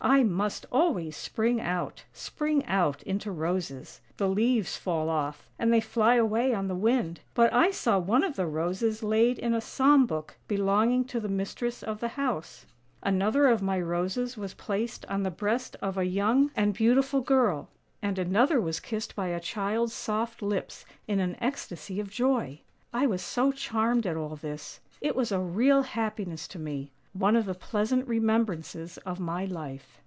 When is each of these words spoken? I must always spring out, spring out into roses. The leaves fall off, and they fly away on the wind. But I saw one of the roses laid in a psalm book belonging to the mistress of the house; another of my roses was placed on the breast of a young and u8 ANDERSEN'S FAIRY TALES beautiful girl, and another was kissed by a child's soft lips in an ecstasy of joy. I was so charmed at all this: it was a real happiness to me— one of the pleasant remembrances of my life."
I 0.03 0.23
must 0.23 0.65
always 0.71 1.15
spring 1.15 1.61
out, 1.61 2.05
spring 2.11 2.65
out 2.65 3.03
into 3.03 3.29
roses. 3.31 4.01
The 4.17 4.27
leaves 4.27 4.75
fall 4.75 5.09
off, 5.09 5.47
and 5.59 5.71
they 5.71 5.79
fly 5.79 6.15
away 6.15 6.55
on 6.55 6.67
the 6.67 6.73
wind. 6.73 7.19
But 7.35 7.53
I 7.53 7.69
saw 7.69 7.99
one 7.99 8.23
of 8.23 8.35
the 8.35 8.47
roses 8.47 9.03
laid 9.03 9.37
in 9.37 9.53
a 9.53 9.61
psalm 9.61 10.07
book 10.07 10.37
belonging 10.47 11.05
to 11.05 11.19
the 11.19 11.29
mistress 11.29 11.83
of 11.83 11.99
the 11.99 12.07
house; 12.07 12.65
another 13.03 13.47
of 13.47 13.61
my 13.61 13.79
roses 13.79 14.35
was 14.35 14.55
placed 14.55 15.05
on 15.05 15.21
the 15.21 15.29
breast 15.29 15.75
of 15.83 15.99
a 15.99 16.03
young 16.03 16.29
and 16.29 16.39
u8 16.39 16.39
ANDERSEN'S 16.39 16.55
FAIRY 16.55 16.65
TALES 16.65 16.77
beautiful 16.77 17.21
girl, 17.21 17.69
and 18.01 18.17
another 18.17 18.59
was 18.59 18.79
kissed 18.79 19.15
by 19.15 19.27
a 19.27 19.39
child's 19.39 19.93
soft 19.93 20.41
lips 20.41 20.83
in 21.07 21.19
an 21.19 21.35
ecstasy 21.39 21.99
of 21.99 22.09
joy. 22.09 22.59
I 22.91 23.05
was 23.05 23.21
so 23.21 23.51
charmed 23.51 24.07
at 24.07 24.17
all 24.17 24.35
this: 24.35 24.79
it 24.99 25.15
was 25.15 25.31
a 25.31 25.39
real 25.39 25.83
happiness 25.83 26.47
to 26.47 26.59
me— 26.59 26.91
one 27.13 27.35
of 27.35 27.45
the 27.45 27.53
pleasant 27.53 28.07
remembrances 28.07 28.97
of 28.99 29.19
my 29.19 29.43
life." 29.43 29.97